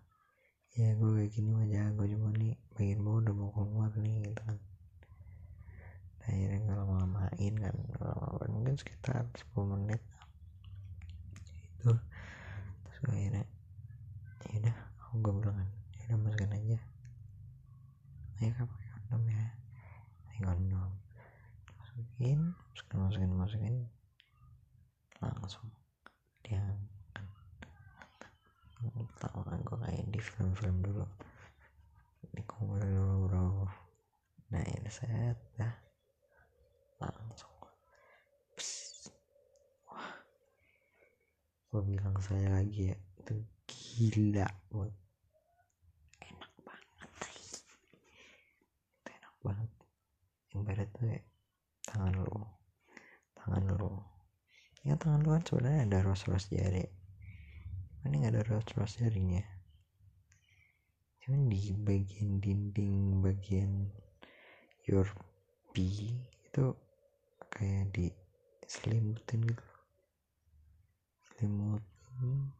ya 0.78 0.94
gue 0.94 1.10
kayak 1.18 1.30
gini 1.34 1.50
mah 1.50 1.66
jago 1.66 2.02
cuma 2.06 2.30
nih 2.38 2.54
bagian 2.78 3.02
bawah 3.02 3.18
udah 3.26 3.34
mau 3.34 3.50
keluar 3.50 3.90
nih 3.98 4.14
gitu 4.22 4.42
kan. 4.46 4.58
Nah, 6.20 6.28
akhirnya 6.30 6.58
nggak 6.62 6.78
lama-lamain 6.78 7.54
kan 7.58 7.76
lama 7.98 8.46
mungkin 8.46 8.74
sekitar 8.78 9.26
10 9.34 9.66
menit. 9.66 10.02
Itu 11.82 11.90
terus 12.86 12.98
gue 13.02 13.14
akhirnya 13.18 13.44
ya 14.46 14.54
udah 14.62 14.76
aku 15.02 15.14
gue 15.18 15.32
bilang 15.42 15.56
kan 15.58 15.68
ya 15.98 16.02
udah 16.06 16.18
masukin 16.22 16.54
aja. 16.54 16.78
Ayo 18.38 18.50
kak 18.54 18.66
pakai 18.70 18.88
kondom 18.94 19.22
ya. 19.26 19.46
Pakai 20.22 20.40
kondom. 20.46 20.90
Masukin 21.82 22.40
masukin 22.54 22.98
masukin 23.02 23.32
masukin. 23.34 23.76
Langsung 25.18 25.66
dia 26.46 26.62
kan 26.62 26.78
tahu 29.20 29.44
kan 29.44 29.60
gue 29.60 29.76
kayak 29.84 30.06
di 30.08 30.20
film-film 30.20 30.80
dulu 30.80 31.04
di 32.32 32.42
kumur 32.48 32.80
dulu 32.80 33.28
bro 33.28 33.68
nah 34.48 34.64
ini 34.64 34.79
set 34.90 35.38
dah. 35.54 35.74
Langsung. 36.98 37.54
Wah. 39.88 40.12
Gue 41.70 41.82
bilang 41.86 42.18
saya 42.18 42.60
lagi 42.60 42.90
ya 42.90 42.96
itu 43.22 43.34
gila 43.70 44.48
buat 44.74 44.90
enak 46.18 46.52
banget 46.66 47.08
itu 47.38 49.08
enak 49.08 49.34
banget. 49.46 49.70
Yang 50.50 50.60
berat 50.66 50.88
tuh 50.92 51.06
ya 51.06 51.20
tangan 51.86 52.14
lu. 52.18 52.38
Tangan 53.38 53.64
lu. 53.78 53.92
Ya 54.82 54.94
tangan 54.98 55.22
lu 55.22 55.30
kan 55.38 55.42
sebenarnya 55.46 55.80
ada 55.86 55.98
ros-ros 56.02 56.50
jari. 56.50 56.84
Ini 58.02 58.14
nggak 58.18 58.34
ada 58.34 58.42
ros-ros 58.48 58.98
jarinya. 58.98 59.44
Cuman 61.20 61.52
di 61.52 61.70
bagian 61.76 62.40
dinding 62.40 63.20
bagian 63.20 63.92
your 64.86 65.08
P 65.74 66.08
itu 66.46 66.64
kayak 67.50 67.92
di 67.92 68.08
selimutin 68.64 69.44
gitu. 69.44 69.66
Selimutin. 71.34 72.52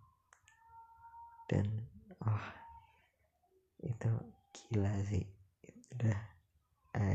Dan 1.50 1.66
wah 2.22 2.50
itu 3.82 4.10
gila 4.52 4.94
sih. 5.06 5.24
Itu 5.64 5.80
udah 5.96 6.20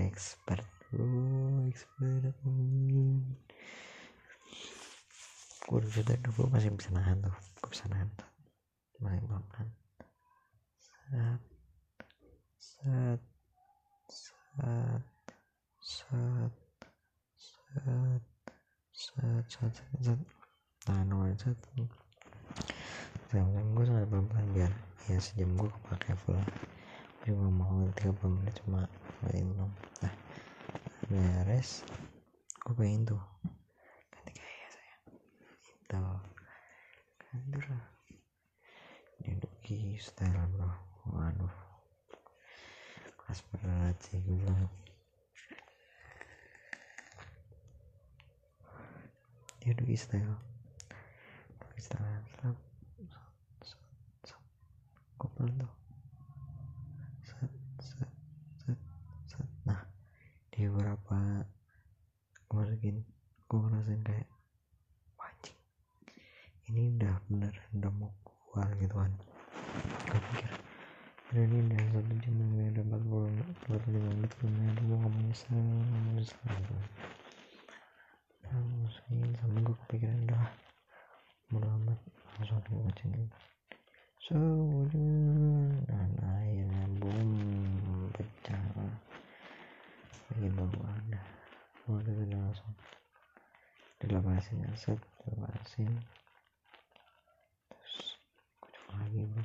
expert 0.06 0.64
lu 0.94 1.68
expert 1.68 2.32
gue 5.66 5.82
udah 5.82 5.90
cerita 5.90 6.14
gue 6.30 6.48
masih 6.54 6.70
bisa 6.78 6.94
nahan 6.94 7.26
tuh. 7.26 7.36
Gue 7.60 7.70
bisa 7.74 7.90
nahan 7.90 8.06
tuh. 8.14 8.30
Nahan 9.02 9.26
set. 10.80 11.42
Set 12.62 13.22
set 14.56 15.04
set 15.84 16.54
set 17.36 18.24
set 18.96 19.44
set 19.52 19.72
set 19.76 20.00
set 20.00 20.20
tahan 20.88 21.12
gue 21.12 21.36
set 21.36 21.60
jam 23.36 23.52
gue 23.52 23.84
sangat 23.84 24.08
pelan 24.08 24.26
pelan 24.32 24.48
biar 24.56 24.72
ya 25.12 25.20
sejam 25.20 25.60
gue 25.60 25.68
kepake 25.68 26.16
full. 26.24 26.40
Gue 27.20 27.36
juga 27.36 27.52
mau 27.52 27.84
30 28.00 28.16
menit 28.32 28.56
cuma 28.64 28.88
minum 29.28 29.68
nah 30.00 30.14
beres. 31.12 31.84
Gue 32.64 32.74
pengen 32.80 33.04
tuh 33.04 33.24
ganti 34.08 34.32
gaya 34.40 34.68
saya 34.72 34.96
itu 35.84 36.00
kan 37.20 37.40
bro 37.52 37.76
Duki 39.26 40.00
style 40.00 40.48
bro. 40.56 40.72
Waduh 41.12 41.65
Astagfirullahaladzim. 43.30 44.70
Ya 49.66 49.74
du 49.74 49.86
Israel 49.90 50.38
Israel 51.78 52.22
Islam 52.30 52.56
Kok 55.18 55.32
belum 55.40 55.58
tau 55.58 55.85
dilepasin 94.76 95.00
ya 95.00 95.00
set 95.00 95.00
dilepasin 95.24 95.92
terus 97.72 97.96
kucuk 98.60 98.86
lagi 98.92 99.24
bro 99.32 99.44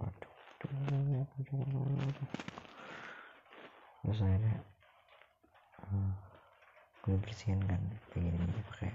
waduh 0.00 0.32
waduh, 0.72 2.28
terus 4.02 4.20
akhirnya 4.24 4.56
uh, 5.84 6.12
gue 7.04 7.16
bersihin 7.20 7.60
kan 7.68 7.82
ini 8.16 8.40
pakai 8.72 8.92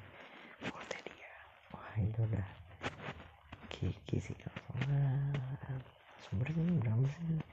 Voltedia 0.74 1.34
wah 1.70 1.94
itu 2.02 2.18
udah 2.18 2.48
kiki 3.70 4.18
sih 4.18 4.34
kalau 4.42 4.74
sebenarnya 6.26 6.66
berapa 6.82 7.06
sih? 7.14 7.46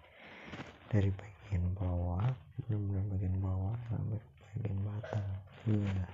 Dari 0.88 1.10
bagian 1.12 1.64
bawah 1.76 2.24
benar-benar 2.64 3.04
bagian 3.12 3.36
bawah 3.44 3.74
sampai 3.90 4.18
bagian 4.56 4.78
batang 4.86 5.28
iya 5.68 6.06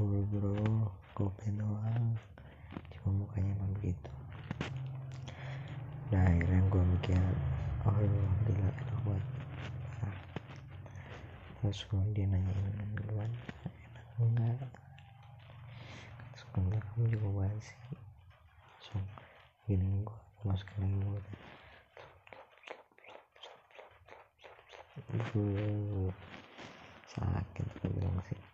full 0.00 0.24
bro 0.32 0.88
kopi 1.12 1.52
doang 1.60 2.16
cuma 2.94 3.10
mukanya 3.20 3.52
emang 3.58 3.72
begitu 3.76 4.12
nah 6.08 6.24
akhirnya 6.24 6.62
gue 6.72 6.82
mikir 6.96 7.20
oh 7.84 7.98
gila 8.48 8.70
enak 8.70 8.98
banget 9.04 9.26
parah 10.00 10.18
terus 11.60 11.84
gue 11.84 12.00
dia 12.16 12.24
nanyain 12.30 12.88
duluan 12.96 13.28
enak 13.66 14.06
enggak 14.16 14.56
terus 16.32 16.42
gue 16.48 16.60
bilang 16.64 16.84
kamu 16.94 17.04
juga 17.12 17.28
banget 17.36 17.60
sih 17.60 17.80
langsung 18.64 19.04
gini 19.68 20.06
gue 20.06 20.18
masukin 20.48 20.78
lagi 20.80 20.96
mulut 21.04 21.24
Aduh, 25.30 26.10
sakit 27.06 27.62
gue 27.62 27.90
bilang 27.94 28.18
sih. 28.26 28.40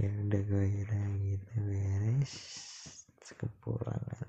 Ya 0.00 0.08
udah 0.08 0.42
gue 0.48 0.64
kira 0.72 1.00
gitu 1.20 1.52
beres. 1.68 2.32
Kepulangan. 3.36 4.24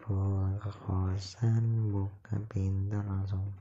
Pulang 0.00 0.56
ke 0.56 0.72
kosan 0.80 1.92
buka 1.92 2.40
pintu 2.48 2.96
langsung. 3.04 3.52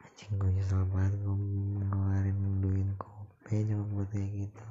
Anjing 0.00 0.32
gue 0.40 0.56
nyesel 0.56 0.88
banget 0.88 1.12
gue 1.20 1.36
ngeluarin 1.36 2.40
duit 2.64 2.88
kopi 2.96 3.68
cuma 3.68 3.84
buat 3.92 4.08
kayak 4.08 4.48
gitu 4.48 4.64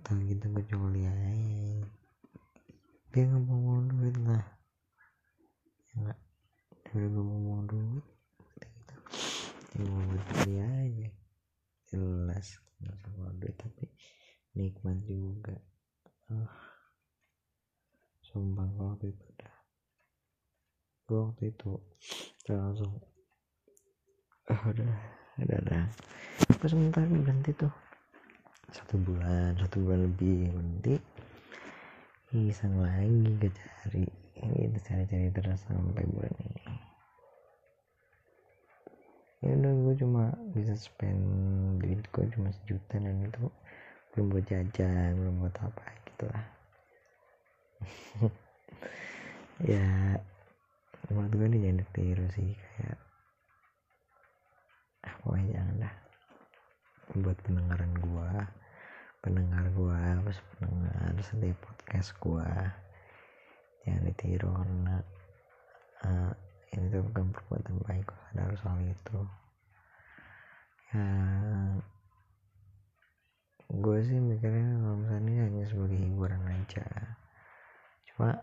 atau 0.00 0.16
gitu 0.24 0.44
gue 0.48 0.64
coli 0.66 1.04
aja 1.04 1.84
dia 3.12 3.22
nggak 3.28 3.44
mau 3.44 3.60
ngomong 3.60 3.86
duit 3.92 4.16
lah 4.24 4.44
ya 5.92 5.94
nggak 6.00 6.18
udah 6.92 7.08
gue 7.08 7.24
mau 7.24 7.32
ngomong 7.32 7.64
duit 7.64 8.04
kayak 8.60 8.72
gitu 8.76 8.94
ya 9.72 9.82
mau 9.88 10.04
buat 10.04 10.22
coli 10.28 10.54
aja 10.60 11.08
jelas 11.88 12.46
nggak 12.84 12.96
sama 13.00 13.32
duit 13.40 13.56
tapi 13.56 13.84
nikmat 14.52 15.00
juga 15.08 15.56
ah 16.28 16.52
sumpah 18.20 18.68
gue 18.68 18.84
waktu 18.84 19.06
itu 19.08 19.24
udah 19.32 19.56
gue 21.08 21.18
waktu 21.24 21.42
itu 21.48 21.72
udah 22.44 22.56
langsung 22.60 22.92
ah 24.52 24.62
udah 24.68 24.92
udah 25.40 25.58
udah 25.64 25.84
pas 26.60 26.68
sebentar 26.68 27.08
berhenti 27.08 27.56
tuh 27.56 27.72
satu 28.68 29.00
bulan 29.00 29.56
satu 29.56 29.80
bulan 29.80 30.04
lebih 30.04 30.52
nanti 30.52 31.00
iseng 32.72 32.88
lagi 32.88 33.36
ke 33.36 33.48
cari 33.52 34.04
ini 34.40 34.72
cari-cari 34.80 35.28
terus 35.28 35.60
sampai 35.68 36.08
bulan 36.08 36.32
ini 36.40 36.64
ya 39.44 39.52
udah 39.60 39.72
gue 39.76 39.94
cuma 40.00 40.32
bisa 40.56 40.72
spend 40.80 41.20
duit 41.84 42.00
gue 42.00 42.24
cuma 42.32 42.48
sejuta 42.48 42.96
dan 42.96 43.28
itu 43.28 43.44
belum 44.16 44.26
buat 44.32 44.44
jajan 44.48 45.20
belum 45.20 45.34
buat 45.44 45.56
apa 45.60 45.84
gitu 46.08 46.24
lah. 46.32 46.46
Ya 49.68 50.16
menurut 51.12 51.32
gue 51.36 51.46
ini 51.52 51.58
jangan 51.60 51.80
ditiru 51.84 52.26
sih 52.32 52.56
kayak 52.56 52.98
ah, 55.04 55.14
pokoknya 55.20 55.60
jangan 55.60 55.74
dah 55.76 55.94
buat 57.20 57.36
pendengaran 57.44 57.92
gue 58.00 58.61
pendengar 59.22 59.64
gua 59.78 60.18
pas 60.26 60.38
pendengar 60.58 61.14
setiap 61.22 61.56
podcast 61.62 62.10
gua. 62.18 62.50
Jangan 63.86 64.02
ditiru 64.10 64.50
karena 64.50 64.96
uh, 66.02 66.32
ini 66.74 66.86
tuh 66.90 67.02
bukan 67.06 67.30
perbuatan 67.30 67.76
baik 67.86 68.04
gua 68.10 68.20
sadar 68.30 68.52
soal 68.58 68.78
itu. 68.82 69.18
Ya 70.92 71.06
gue 73.72 73.98
sih 74.04 74.20
mikirnya 74.20 74.84
kalau 74.84 75.00
misalnya 75.00 75.24
ini 75.24 75.34
hanya 75.48 75.64
sebagai 75.64 75.96
hiburan 75.96 76.42
aja. 76.44 76.84
Cuma 78.04 78.36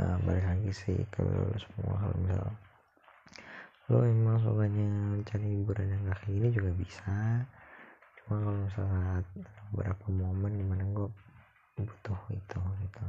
uh, 0.00 0.16
balik 0.24 0.46
lagi 0.48 0.72
sih 0.72 0.96
ke 1.12 1.26
semua 1.60 2.00
kalau 2.00 2.16
misal. 2.16 2.48
Lo 3.92 4.00
emang 4.08 4.40
sukanya 4.40 4.88
mencari 4.88 5.52
hiburan 5.52 5.92
yang 5.92 6.00
gak 6.08 6.18
kayak 6.24 6.32
gini 6.32 6.48
juga 6.48 6.70
bisa 6.80 7.12
kalau 8.28 8.52
misalnya 8.52 9.24
beberapa 9.72 10.04
momen 10.12 10.52
di 10.60 10.64
mana 10.68 10.84
gue 10.92 11.08
butuh 11.80 12.20
itu 12.28 12.60
gitu. 12.60 13.06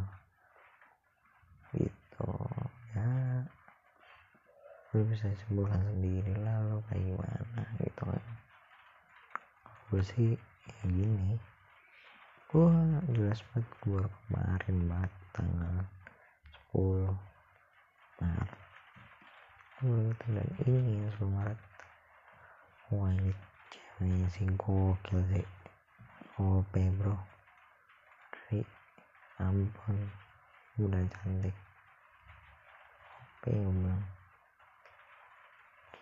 Gitu 1.75 2.31
ya. 2.95 3.11
Lu 4.95 5.03
bisa 5.11 5.27
simpulkan 5.43 5.83
sendiri 5.83 6.33
lah 6.39 6.63
lo 6.71 6.79
kayak 6.87 7.03
gimana 7.03 7.63
gitu 7.83 8.03
kan. 8.07 8.23
Gue 9.91 10.01
sih 10.07 10.39
ya 10.71 10.83
gini. 10.87 11.35
Gue 12.47 12.71
jelas 13.11 13.43
banget 13.51 13.67
keluar 13.83 14.07
kemarin 14.25 14.77
banget 14.87 15.13
tanggal 15.35 15.75
10 16.71 17.11
Maret. 18.23 18.51
Dan 20.31 20.47
ini 20.63 21.03
10 21.11 21.27
Maret 21.27 21.59
sih 23.99 24.47
gokil 24.55 25.19
sih 25.27 25.43
OP 26.39 26.71
bro 26.95 27.19
dari 28.31 28.63
ampun 29.43 29.97
udah 30.79 31.03
cantik 31.11 31.55
OP 33.19 33.43
bilang 33.51 34.03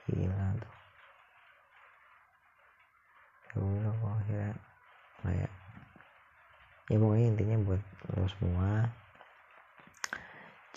gila 0.06 0.46
tuh 0.62 0.78
udah 3.58 3.94
kok 3.98 4.14
akhirnya 4.22 4.54
kayak 5.26 5.52
ya 6.94 6.98
pokoknya 7.02 7.28
intinya 7.34 7.58
buat 7.66 7.82
lo 8.14 8.26
semua 8.30 8.72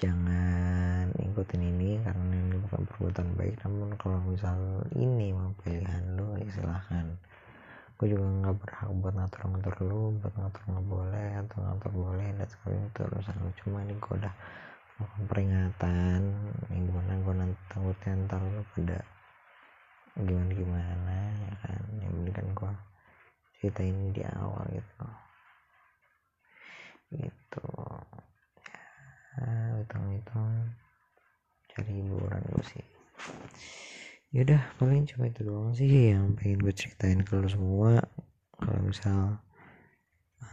jangan 0.01 1.00
ikutin 1.31 1.63
ini 1.63 2.03
karena 2.03 2.35
ini 2.35 2.57
bukan 2.59 2.83
perbuatan 2.91 3.27
baik. 3.39 3.55
Namun 3.63 3.95
kalau 3.97 4.19
misal 4.27 4.59
ini 4.99 5.31
mau 5.31 5.55
pilihan 5.63 6.19
lo 6.19 6.35
ya 6.37 6.51
silahkan. 6.51 7.07
Gue 7.95 8.17
juga 8.17 8.27
nggak 8.27 8.57
berhak 8.65 8.89
buat 8.99 9.15
ngatur-ngatur 9.15 9.75
lu 9.85 10.03
buat 10.19 10.35
ngatur 10.35 10.63
nggak 10.67 10.87
boleh 10.89 11.29
atau 11.47 11.59
ngatur 11.63 11.93
boleh 11.93 12.29
dan 12.35 12.49
sekali 12.49 12.77
itu 12.81 13.01
urusan 13.07 13.37
lu. 13.41 13.51
Cuma 13.63 13.79
ini 13.85 13.95
gue 13.95 14.15
udah 14.19 14.35
melakukan 14.99 15.25
peringatan 15.29 16.21
yang 16.69 16.83
gimana 16.89 17.13
gue 17.21 17.35
nanti 17.39 17.59
takutnya 17.73 18.11
ntar 18.29 18.41
lu 18.45 18.63
pada 18.77 18.99
gimana 20.17 20.51
gimana 20.53 21.17
ya 21.39 21.53
kan? 21.65 21.83
Yang 22.03 22.13
penting 22.13 22.35
kan 22.35 22.47
gue 22.57 22.73
cerita 23.61 23.81
ini 23.85 24.05
di 24.17 24.23
awal 24.27 24.65
gitu. 24.73 25.05
Gitu. 27.15 27.69
Ya 29.41 29.53
hitung-hitung 29.79 30.53
cari 31.71 32.03
hiburan 32.03 32.43
gue 32.51 32.65
sih. 32.67 32.87
Yaudah 34.35 34.63
paling 34.79 35.07
cuma 35.07 35.27
itu 35.31 35.43
doang 35.43 35.75
sih 35.75 36.15
yang 36.15 36.35
pengen 36.35 36.63
gue 36.63 36.75
ceritain 36.75 37.23
ke 37.23 37.39
lo 37.39 37.47
semua. 37.47 38.03
Kalau 38.59 38.81
misal 38.83 39.39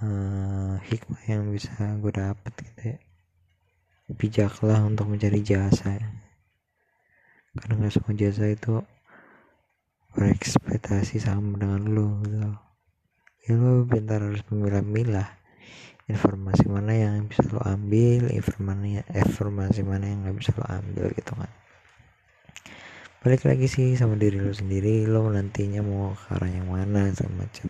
uh, 0.02 0.76
hikmah 0.86 1.22
yang 1.26 1.50
bisa 1.50 1.74
gue 1.98 2.14
dapet 2.14 2.54
gitu 2.62 2.82
ya. 2.94 2.98
Bijaklah 4.14 4.86
untuk 4.86 5.10
mencari 5.10 5.42
jasa. 5.42 5.98
Ya. 5.98 6.10
karena 7.58 7.74
nggak 7.82 7.94
semua 7.98 8.14
jasa 8.14 8.54
itu 8.54 8.86
berekspektasi 10.14 11.18
sama 11.18 11.58
dengan 11.58 11.90
lo 11.90 12.22
gitu. 12.26 12.54
Ya 13.50 13.54
lo 13.58 13.86
bentar 13.90 14.22
harus 14.22 14.46
memilah-milah 14.54 15.38
informasi 16.08 16.72
mana 16.72 16.96
yang 16.96 17.28
bisa 17.28 17.44
lo 17.52 17.60
ambil 17.68 18.32
informasi 18.32 19.04
informasi 19.12 19.84
mana 19.84 20.08
yang 20.08 20.24
nggak 20.24 20.40
bisa 20.40 20.56
lo 20.56 20.64
ambil 20.64 21.12
gitu 21.12 21.36
kan. 21.36 21.52
Balik 23.20 23.44
lagi 23.44 23.68
sih 23.68 23.92
sama 24.00 24.16
diri 24.16 24.40
lo 24.40 24.56
sendiri 24.56 25.04
lo 25.04 25.28
nantinya 25.28 25.84
mau 25.84 26.16
ke 26.16 26.32
arah 26.32 26.48
yang 26.48 26.72
mana 26.72 27.12
sama 27.12 27.44
macam. 27.44 27.68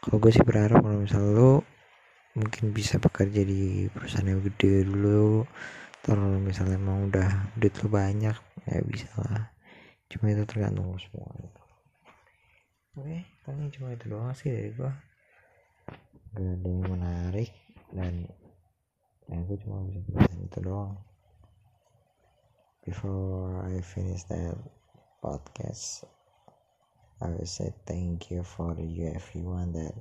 Kalau 0.00 0.16
gue 0.24 0.32
sih 0.32 0.40
berharap 0.40 0.80
kalau 0.80 1.04
misal 1.04 1.20
lo 1.20 1.52
mungkin 2.32 2.72
bisa 2.72 2.96
bekerja 2.96 3.44
di 3.44 3.92
perusahaan 3.92 4.24
yang 4.24 4.40
gede 4.40 4.88
dulu 4.88 5.44
kalau 6.00 6.40
misalnya 6.40 6.80
emang 6.80 7.12
udah 7.12 7.52
duit 7.60 7.76
lo 7.84 7.92
banyak 7.92 8.36
ya 8.64 8.78
bisa 8.88 9.12
lah. 9.20 9.52
Cuma 10.08 10.32
itu 10.32 10.48
tergantung 10.48 10.96
semua. 10.96 11.28
Oke 12.96 13.28
paling 13.44 13.68
cuma 13.68 13.92
itu 13.92 14.08
doang 14.08 14.32
sih 14.32 14.48
dari 14.48 14.72
gue 14.72 15.07
yang 16.38 16.86
menarik 16.86 17.50
dan 17.90 18.28
gue 19.28 19.58
cuma 19.60 19.84
bisa 19.84 20.00
bilang 20.08 20.38
itu 20.40 20.58
doang. 20.64 20.94
Before 22.86 23.68
I 23.68 23.84
finish 23.84 24.24
that 24.32 24.56
podcast 25.20 26.08
I 27.20 27.34
will 27.34 27.50
say 27.50 27.74
thank 27.84 28.30
you 28.30 28.46
for 28.46 28.78
you 28.78 29.10
everyone 29.10 29.74
that 29.74 29.94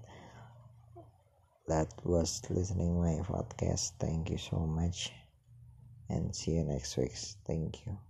that 1.68 1.90
was 2.06 2.46
listening 2.50 3.02
my 3.02 3.20
podcast. 3.26 3.98
Thank 4.00 4.30
you 4.30 4.38
so 4.38 4.64
much 4.64 5.12
and 6.08 6.32
see 6.36 6.56
you 6.56 6.64
next 6.64 6.96
week. 6.96 7.18
Thank 7.44 7.86
you 7.86 8.07